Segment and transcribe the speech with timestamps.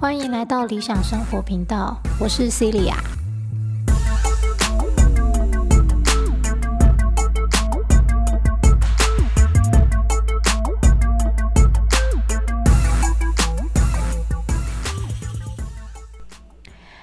[0.00, 2.94] 欢迎来到理想生活频道，我是 Celia。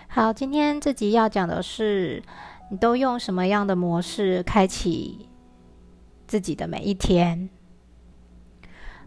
[0.08, 2.22] 好，今天这集要讲的是，
[2.70, 5.28] 你都用什么样的模式开启
[6.32, 7.50] 自己的每一天？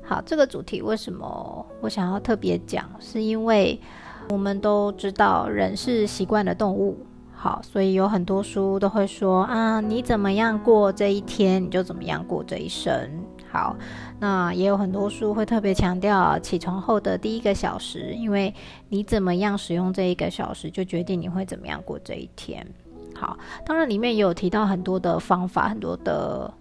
[0.03, 2.85] 好，这个主题为什么我想要特别讲？
[3.01, 3.81] 是因为
[4.29, 6.99] 我们都知道人是习惯的动物，
[7.33, 13.11] 好，所以有很多书都会说啊，你怎么样过这一天，你就怎么样过这一生。
[13.51, 13.75] 好，
[14.21, 18.53] 那也有很多书会特别强调起床后的第一个小时，因为
[18.91, 22.67] 你怎么样使用这一个小时，就决定你会怎么样过这一天。
[23.15, 26.53] 好，当然里面也有提到很多的方法，很多的。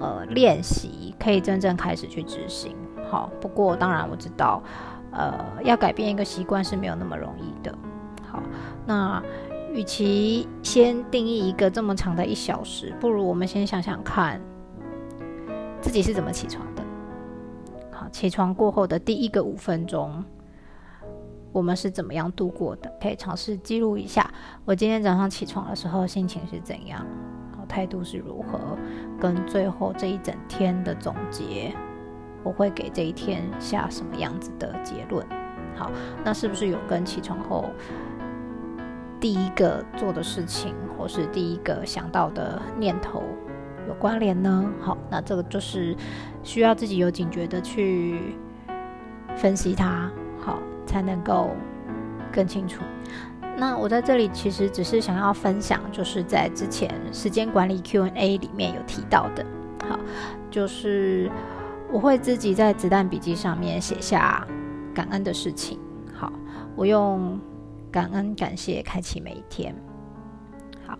[0.00, 2.76] 呃，练习可以真正开始去执行。
[3.08, 4.62] 好，不过当然我知道，
[5.12, 7.72] 呃，要改变一个习惯是没有那么容易的。
[8.26, 8.42] 好，
[8.86, 9.22] 那
[9.72, 14.40] 与其先定义一个这么长的一小时，不如我们先想想看，
[15.80, 16.82] 自己是怎么起床的。
[17.92, 20.24] 好，起床过后的第一个五分钟，
[21.52, 22.92] 我们是怎么样度过的？
[23.00, 24.28] 可以尝试记录一下，
[24.64, 27.06] 我今天早上起床的时候心情是怎样。
[27.64, 28.76] 态度是如何？
[29.20, 31.72] 跟最后这一整天的总结，
[32.42, 35.26] 我会给这一天下什么样子的结论？
[35.76, 35.90] 好，
[36.24, 37.70] 那是不是有跟起床后
[39.18, 43.22] 第一个做的事情，或是第一个想到的念头
[43.88, 44.70] 有关联呢？
[44.80, 45.96] 好，那这个就是
[46.42, 48.36] 需要自己有警觉的去
[49.34, 51.50] 分析它，好，才能够
[52.30, 52.82] 更清楚。
[53.56, 59.46] 那我在这里其实只是想要分享，就是在之前时间管理 Q&A 里面有提到的，
[59.88, 59.98] 好，
[60.50, 61.30] 就是
[61.90, 64.46] 我会自己在子弹笔记上面写下
[64.92, 65.78] 感恩的事情，
[66.12, 66.32] 好，
[66.74, 67.38] 我用
[67.92, 69.74] 感恩感谢开启每一天，
[70.84, 70.98] 好，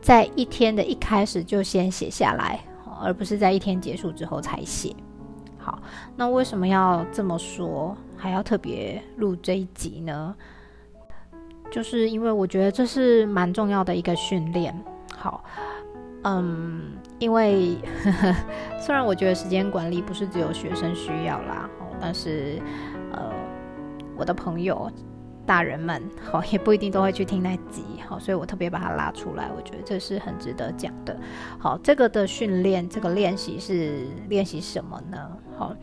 [0.00, 2.60] 在一天的一开始就先写下来，
[3.02, 4.94] 而不是在一天结束之后才写，
[5.58, 5.82] 好，
[6.14, 10.34] 那为什么要这么说，还要特别录这一集呢？
[11.76, 14.74] 就是因为我觉得这是蛮重要的一个训练。
[15.14, 15.44] 好，
[16.22, 17.76] 嗯，因为
[18.80, 21.68] 虽然我觉得时间管理不是只有学生需要啦，
[22.00, 22.58] 但是
[23.12, 23.30] 呃，
[24.16, 24.90] 我的朋友、
[25.44, 31.14] 大人们，好也不一定都会去听那集，好，所以我特别把它拉出来，我觉得这是很值得讲的。
[31.58, 35.30] 好，这个的训练，这个练习是练习什么呢？
[35.58, 35.76] 好，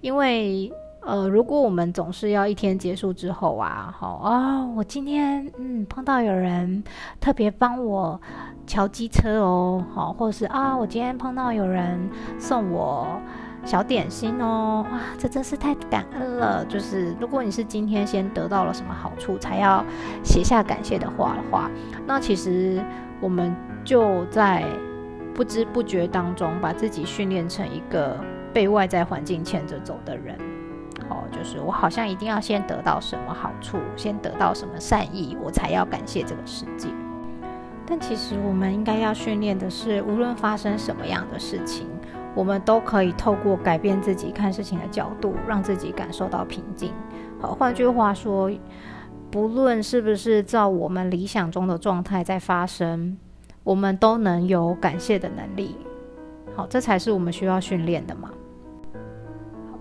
[0.00, 0.72] 因为。
[1.00, 6.82] 呃，如果我们总是要一天结束之后啊，好啊，我今天嗯碰到有人
[7.20, 8.20] 特别帮我
[8.66, 13.18] 调机车哦，好，或者是啊，我今天碰到有人送我
[13.64, 16.64] 小点心哦，哇，这真是太感恩了。
[16.66, 19.82] 就是如果你是今天先得到了什么好处才要
[20.22, 21.70] 写下感谢的话的话，
[22.06, 22.84] 那其实
[23.20, 24.64] 我们就在
[25.34, 28.18] 不知不觉当中把自己训练成一个
[28.52, 30.36] 被外在环境牵着走的人。
[31.10, 36.88] 哦，就是我好像一定要先得到什么好处，先得到什么善意，我才要感谢这个世界。
[37.86, 41.86] 但其实我们应该要训练的是，无论发生什么样的事情，
[42.34, 46.92] 我们都可以透过改变自己看事情的角度，让自己感受到平静。
[47.40, 48.50] 好，换句话说，
[49.30, 53.16] 不论是不是照我们理想中的状态在发生，
[53.64, 55.76] 我们都能有感谢的能力。
[56.54, 58.30] 好，这才是我们需要训练的嘛。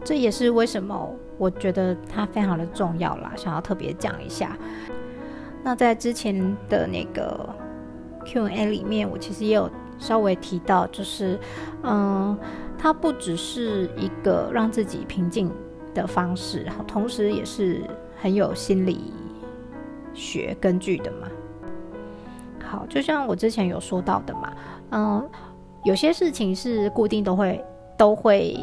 [0.07, 4.57] 这也是为什么我觉得它非常的重要啦，想要特别讲一下。
[5.61, 7.53] 那在之前的那个
[8.25, 9.69] Q&A 里面，我其实也有
[9.99, 11.37] 稍微提到，就是
[11.83, 12.37] 嗯，
[12.77, 15.51] 它不只是一个让自己平静
[15.93, 17.83] 的方式，同时也是
[18.15, 19.13] 很有心理
[20.13, 21.27] 学根据的嘛。
[22.63, 24.53] 好，就像我之前有说到的嘛，
[24.91, 25.29] 嗯，
[25.83, 27.61] 有些事情是固定都会
[27.97, 28.57] 都会。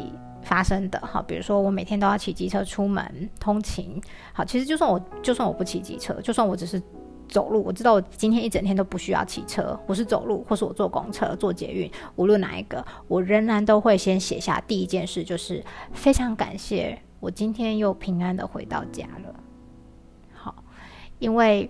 [0.45, 4.01] 发生的好，比如说我每天都要骑机车出门通勤，
[4.31, 6.81] 好，其实就算我就算我不骑机车，就算我只是
[7.27, 15.61] 走路，我知道我今天一整天都不需要骑车，我是走路，或是我坐公车、坐捷运，无论哪一个，我仍然都会先写下第一件事，就是
[15.91, 19.35] 非常感谢我今天又平安的回到家了。
[20.33, 20.55] 好，
[21.19, 21.69] 因为。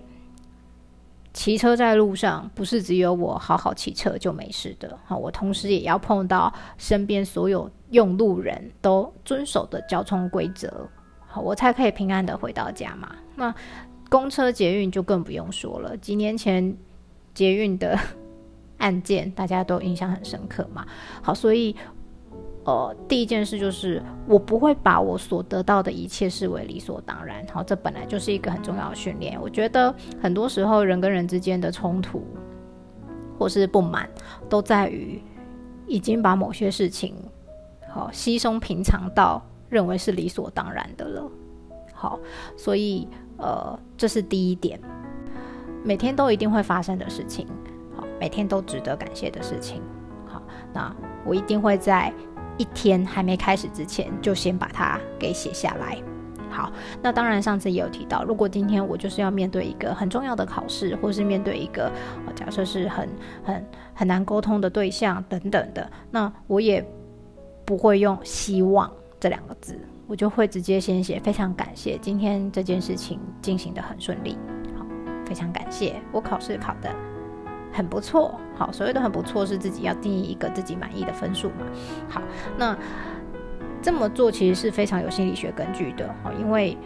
[1.32, 4.98] 骑车在路上，不是只有我好好骑车就没事的。
[5.04, 10.88] 好，我同时也要碰到身边所有用路人都遵守的交通规则，
[11.26, 13.14] 好，我才可以平安的回到家嘛。
[13.34, 13.54] 那
[14.08, 15.96] 公车捷运就更不用说了。
[15.96, 16.76] 几年前
[17.34, 17.98] 捷运的
[18.78, 20.86] 案件，大家都印象很深刻嘛。
[21.22, 21.74] 好，所以
[22.64, 27.46] 呃，第一件事就是我不会把我所得到的一切视为理所当然。
[27.52, 29.40] 好，这本来就是一个很重要的训练。
[29.40, 32.26] 我觉得很多时候人跟人之间的冲突
[33.38, 34.08] 或是不满，
[34.48, 35.22] 都在于
[35.86, 37.14] 已经把某些事情
[37.96, 41.30] 好稀松平常到认为是理所当然的了。
[41.94, 42.20] 好，
[42.54, 43.08] 所以
[43.38, 44.78] 呃，这是第一点。
[45.82, 47.46] 每天都一定会发生的事情，
[47.96, 49.80] 好，每天都值得感谢的事情，
[50.26, 50.42] 好，
[50.74, 50.94] 那
[51.24, 52.12] 我一定会在
[52.58, 55.96] 一天还没开始之前，就先把它给写下来。
[56.50, 56.70] 好，
[57.02, 61.90] 那当然上次也有提到，如果今天我就是要面对一个很重要的考试，或是面对一个
[62.34, 63.08] 假设是很
[63.42, 66.86] 很很难沟通的对象等等的，那我也
[67.66, 68.90] 不会用希望
[69.20, 69.76] 这两个字，
[70.06, 74.38] 我就会直接先写非常感谢今天这件事情进行的很顺利。
[74.78, 74.86] 好
[75.26, 76.88] 非常感谢，我考试考的
[77.72, 78.38] 很不错。
[78.56, 81.66] 好，所谓的很不错是自己要定义一个自己满意的分数嘛。
[82.08, 82.22] 好，
[82.56, 82.78] 那
[83.82, 86.08] 这么做其实是非常有心理学根据的。
[86.22, 86.78] 好，因为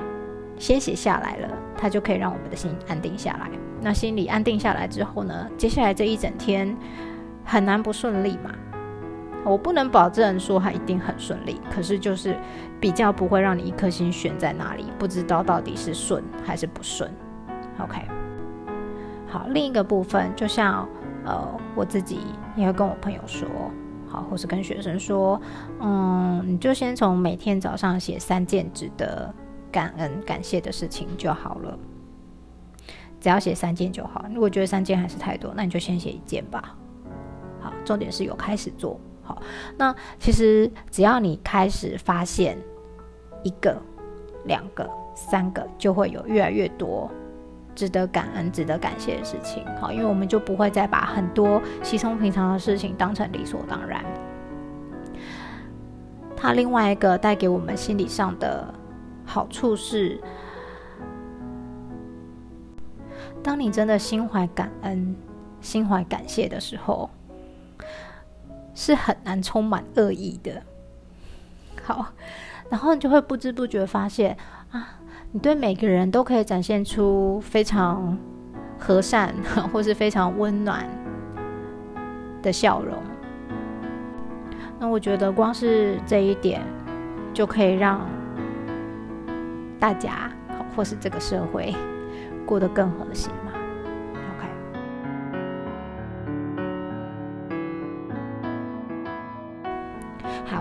[0.58, 3.50] 先写下来了，它就可以让我们的心安定下来。
[3.82, 6.74] 那心里安定下来之后呢，接下来这一整天
[7.44, 8.50] 很难不顺利嘛。
[9.44, 12.36] 我不能保证说它一定很顺利，可是就是
[12.80, 17.10] 比较不会让你一颗心悬在那里，不知道到底是顺还是不顺。
[17.78, 18.02] OK。
[19.26, 20.88] 好，另一个部分就像
[21.24, 22.18] 呃，我自己
[22.56, 23.48] 也会跟我朋友说，
[24.08, 25.40] 好，或是跟学生说，
[25.80, 29.32] 嗯，你就先从每天早上写三件值得
[29.70, 31.78] 感恩、感谢的事情就好了，
[33.20, 34.24] 只要写三件就好。
[34.34, 36.76] 如果觉得三件还是太多，那你就先写一件吧。
[37.60, 38.98] 好，重点是有开始做
[39.30, 39.42] 好。
[39.76, 42.58] 那其实只要你开始发现
[43.42, 43.76] 一个、
[44.44, 47.10] 两个、三个，就会有越来越多。
[47.72, 54.04] 值得感恩、值得感谢的事情，好，因为我们就不会再把很多稀松平常的事情当成理所当然。
[56.36, 58.74] 它另外一个带给我们心理上的
[59.24, 60.20] 好处是，
[63.42, 65.16] 当你真的心怀感恩、
[65.60, 67.08] 心怀感谢的时候，
[68.80, 70.62] 是很难充满恶意的。
[71.84, 72.14] 好，
[72.70, 74.34] 然后你就会不知不觉发现
[74.70, 74.96] 啊。
[75.32, 78.16] 你对每个人都可以展现出非常
[78.78, 79.34] 和善
[79.70, 80.88] 或是非常温暖
[82.40, 82.96] 的笑容。
[84.78, 86.62] 那我觉得光是这一点
[87.34, 88.08] 就可以让
[89.78, 90.32] 大家
[90.74, 91.76] 或是这个社会
[92.46, 93.30] 过得更和谐。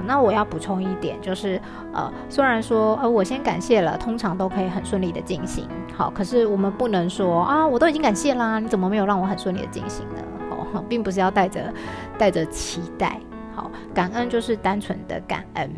[0.10, 1.62] 那我要补充一点，就是
[1.94, 5.68] 呃，虽然说呃，我先感谢了，通常都可以很顺利的进行。
[5.96, 10.24] 好，可是我们不能说啊，我都已经感谢啦，你怎么没有让我很顺利的进行呢？
[10.50, 11.72] 哦， 并不是要带着
[12.18, 13.20] 带着期待。
[13.54, 15.72] 好，感恩就是单纯的感恩。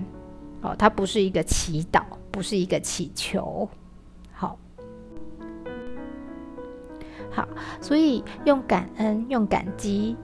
[0.61, 2.01] 哦，它不是一个祈祷，
[2.31, 3.67] 不是一个祈求。
[4.31, 4.57] 好，
[7.29, 7.45] 好，
[7.81, 10.15] 所以用感恩、用感激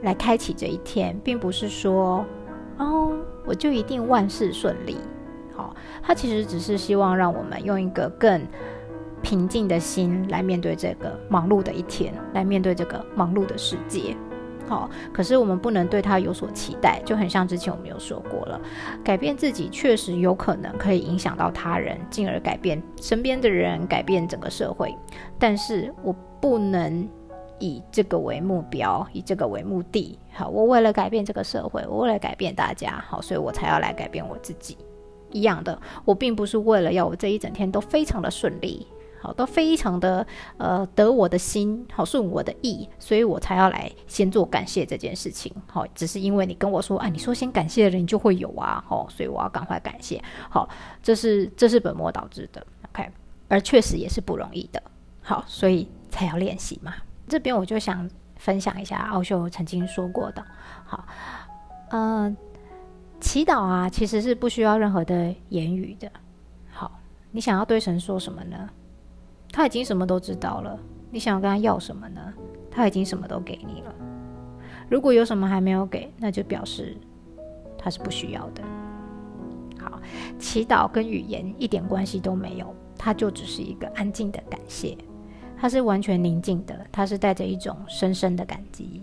[0.00, 2.24] 来开启这一天，并不是说。
[2.78, 3.12] 哦，
[3.44, 4.96] 我就一定万事顺利。
[5.54, 8.40] 好，他其实只是希望让我们用一个更
[9.22, 14.16] 平静的心来面对这个忙碌的一天，来面对这个忙碌的世界。
[14.66, 18.60] 好，可是我们不能对他有所期待，就很像之前我们有说过了，
[19.04, 24.96] 改变自己确实有可能可以影响到他人，进而改变身边的人，改变整个社会。
[25.38, 27.08] 但是我不能。
[27.62, 34.76] 以这个为目标，以这个为目的，好，我为了改变这个社会，我为了改变大家，好，所以我才要来改变我自己。
[35.30, 38.84] 一样的，我并不是为了要我这一整天都非常的顺利，
[39.20, 40.26] 好，都非常的
[40.58, 45.54] 呃得我的心，好顺我的意，所以我才要来先做感谢这件事情。
[45.68, 50.20] 好，只是因为你跟我说，啊，你说先感谢的人就会有啊，好，所以我要赶快感谢。
[50.50, 50.68] 好，
[51.00, 53.08] 这是这是本末倒置的，OK，
[53.46, 54.82] 而确实也是不容易的。
[55.22, 56.92] 好，所以才要练习嘛。
[57.32, 60.44] 这边我就想分享一下奥秀曾经说过的，
[60.84, 61.02] 好，
[61.88, 62.36] 嗯，
[63.22, 66.12] 祈祷啊，其实是不需要任何的言语的。
[66.70, 66.92] 好，
[67.30, 68.68] 你想要对神说什么呢？
[69.50, 70.78] 他已经什么都知道了。
[71.10, 72.20] 你想要跟他要什么呢？
[72.70, 73.94] 他已经什么都给你了。
[74.90, 76.94] 如果有什么还没有给，那就表示
[77.78, 78.62] 他是不需要的。
[79.80, 79.98] 好，
[80.38, 84.94] 祈祷跟语言一点关系都没有，它就只是一个安静的感谢。
[85.62, 89.00] 它是完全宁静的，它是带着一种深深的感激。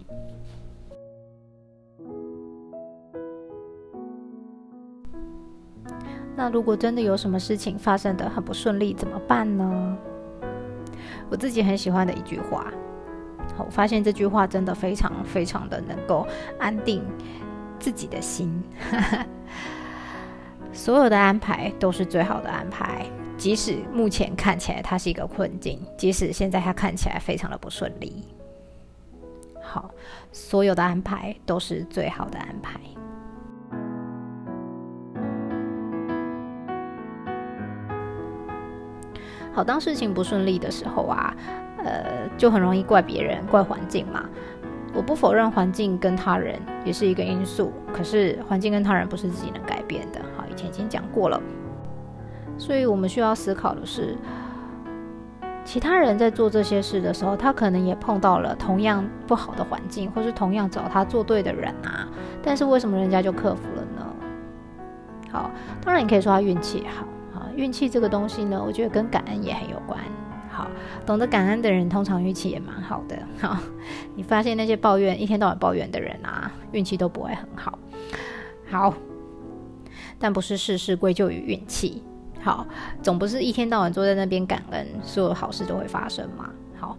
[6.35, 9.97] 那如果真的有什么事情发生的很不顺利，怎么办呢？
[11.29, 12.69] 我自己很喜欢的一句话，
[13.57, 16.27] 我发现这句话真的非常非常的能够
[16.59, 17.01] 安定
[17.79, 18.61] 自己的心。
[20.73, 28.21] 所有的安排都是最好的安排，即使目前看起来它是一个困境，即使现在它看起来非常的不顺利。
[29.63, 29.89] 好，
[30.33, 32.77] 所有的安排都是最好的安排。
[39.53, 41.33] 好，当事情不顺利的时候啊，
[41.77, 44.29] 呃，就很容易怪别人、怪环境嘛。
[44.93, 50.19] 我不否认环境跟他人也是一个因素，可是环境跟他人不是自己能改变的。
[50.35, 51.41] 好，以前已经讲过了，
[52.59, 54.15] 所以我们需要思考的是。
[55.65, 62.07] 其他人在做这些事的时候，他可能也碰到了同样不好的环境，或是同样找他做对的人啊。
[62.41, 64.07] 但是为什么人家就克服了呢？
[65.31, 65.51] 好，
[65.83, 67.05] 当然你可以说他运气好
[67.37, 67.45] 啊。
[67.55, 69.99] 运气这个东西呢，我觉得跟感恩也很有关。
[70.49, 70.67] 好，
[71.05, 73.19] 懂得感恩的人通常运气也蛮好的。
[73.39, 73.59] 好，
[74.15, 77.77] 你发现那些抱怨一天到晚抱怨的人啊，运气都不会很好。
[78.71, 78.95] 好，
[80.17, 82.01] 但不是事事归咎于运气。
[82.41, 82.65] 好，
[83.03, 86.49] 总不是一天到晚坐在那边感恩，所有好事都会发生嘛？
[86.79, 86.97] 好，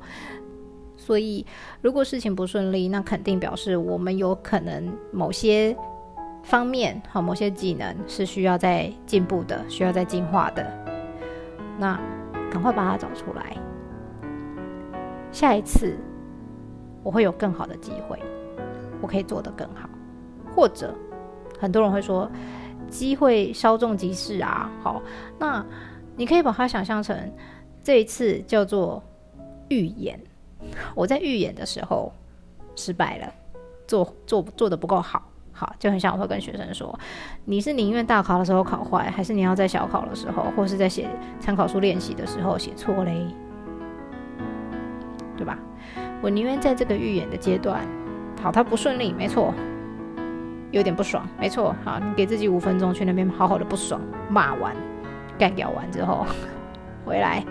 [0.98, 1.46] 所以
[1.80, 5.74] 如果事情不顺利，那肯定表示我们有可能某些
[6.42, 10.66] 方面，好，某些技能是需要在进步的，需要在进化的。
[11.78, 11.98] 那
[12.50, 13.56] 赶快把它找出来，
[15.32, 15.96] 下一次
[17.02, 18.18] 我会有更好的机会，
[19.00, 19.88] 我可以做得更好。
[20.54, 20.94] 或者
[21.58, 22.30] 很多人会说。
[22.90, 24.70] 机会稍纵即逝啊！
[24.82, 25.00] 好，
[25.38, 25.64] 那
[26.16, 27.16] 你可以把它想象成
[27.82, 29.02] 这一次叫做
[29.68, 30.20] 预演。
[30.94, 32.12] 我在预演的时候
[32.76, 33.32] 失败了，
[33.86, 36.98] 做做做的不够好，好就很像我会跟学生说：
[37.46, 43.26] 你是宁愿大考的时候考坏，还是你要在小考的时候，或是在写参考书练习的时候写错嘞？
[45.36, 45.58] 对吧？
[46.20, 47.80] 我宁愿在这个预演的阶段，
[48.42, 49.54] 好，它不顺利，没错。
[50.70, 54.74] 有点不爽，没错，好，你给自己五分钟去那边好好的不爽，骂完，
[55.36, 56.24] 干掉完之后
[57.04, 57.44] 回来，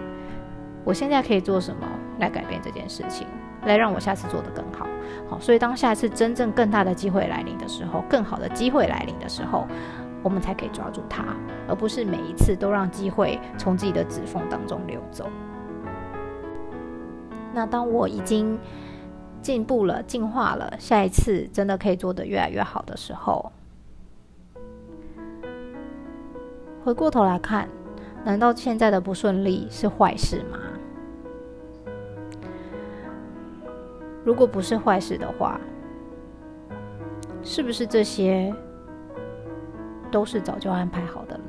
[0.86, 1.86] 我现在可以做什么
[2.20, 3.28] 来改变这件事情，
[3.66, 4.88] 来让我下次做得更好，
[5.30, 9.68] 好，所以当下次真正更大的机会来临的时候，更好的机会来临的时候，
[10.24, 11.26] 我们才可以抓住它，
[11.68, 15.30] 而不是每一次都让机会从自己的指缝当中流走。
[17.54, 18.58] 那当我已经。
[19.42, 23.52] 进步了，进化了，下一次真的可以做得越来越好的时候，
[26.84, 27.68] 回过头来看，
[28.24, 30.60] 难道现在的不顺利是坏事吗？
[34.24, 35.60] 如果不是坏事的话，
[37.42, 38.54] 是不是这些
[40.12, 41.44] 都是早就安排好的呢？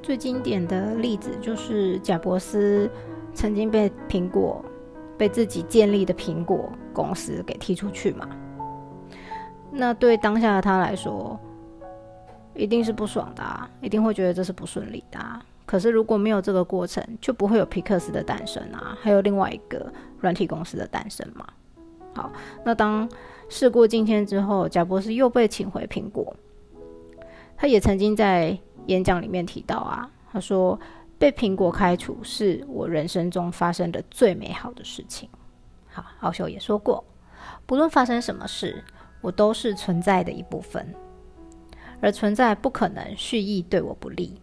[0.00, 2.88] 最经典的例子就是贾伯斯。
[3.34, 4.64] 曾经被苹果
[5.18, 8.28] 被自己建立的苹果公司给踢出去嘛？
[9.70, 11.38] 那对当下的他来说，
[12.54, 15.18] 一定是不爽的，啊，一定会觉得这是不顺利的。
[15.18, 21.46] 啊可是如果没有这个过程，就不会有皮克斯的诞生啊，还有另外一个软体公司的诞生嘛。
[22.14, 22.30] 好，
[22.64, 23.08] 那当
[23.48, 26.36] 事过境迁之后，贾博士又被请回苹果，
[27.56, 30.78] 他也曾经在演讲里面提到啊，他说。
[31.18, 35.28] 被苹果开除是我人生中发生的最美好的事情。
[35.86, 37.04] 好，奥修也说过，
[37.66, 38.82] 不论发生什么事，
[39.20, 40.94] 我都是存在的一部分，
[42.00, 44.40] 而存在不可能蓄意对我不利。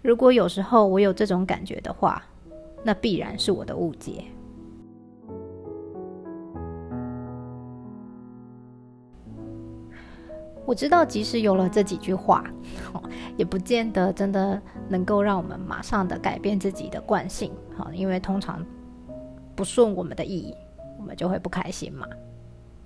[0.00, 2.22] 如果有时候我有这种感觉的话，
[2.82, 4.24] 那必然是我的误解。
[10.64, 12.44] 我知道，即使有了这几句话，
[13.36, 17.52] 也不见得真的能够让我们马上的改变自己的惯性。
[17.76, 18.64] 好，因为通常
[19.56, 20.54] 不顺我们的意，
[20.98, 22.06] 我们就会不开心嘛。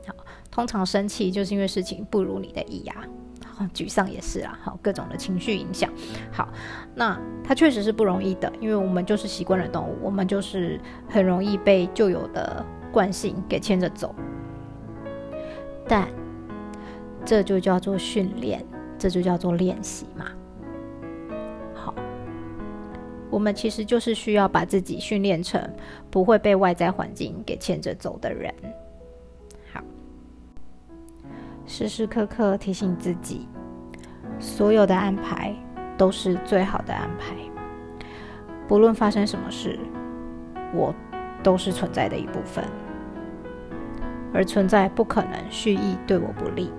[0.07, 0.15] 好，
[0.51, 3.05] 通常生气就是因为事情不如你的意啊。
[3.45, 4.59] 好，沮丧也是啊。
[4.63, 5.91] 好，各种的情绪影响。
[6.33, 6.49] 好，
[6.95, 14.15] 那它确实是不容易的，因为我们就是习惯了动物，我们就是很容易被旧有的惯性给牵着走。
[15.89, 16.09] 但
[17.27, 18.65] 这就叫做训练，
[18.97, 20.27] 这就叫做练习嘛。
[21.75, 21.93] 好，
[23.29, 25.61] 我们其实就是需要把自己训练成
[26.09, 28.55] 不会被外在环境给牵着走的人。
[29.73, 29.83] 好，
[31.67, 33.49] 时时刻刻提醒自己，
[34.39, 35.53] 所有的安排
[35.99, 37.35] 都是最好的安排。
[38.69, 39.77] 不论发生什么事，
[40.73, 40.95] 我
[41.43, 42.65] 都是存在的一部分，
[44.33, 46.71] 而存在不可能蓄意对我不利。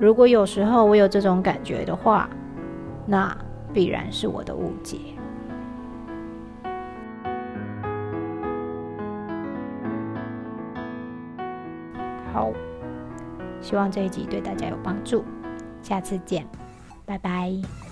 [0.00, 2.26] 如果有时候我有这种感觉的话
[3.06, 3.36] 那
[3.70, 4.98] 必然是我的误解。
[12.32, 12.50] 好
[13.60, 15.22] 希望这一集对大家有帮助。
[15.82, 16.46] 下次见
[17.04, 17.89] 拜拜。